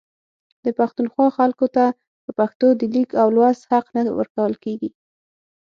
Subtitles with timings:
[0.65, 1.85] د پښتونخوا خلکو ته
[2.23, 4.89] په پښتو د لیک او لوست حق نه ورکول کیږي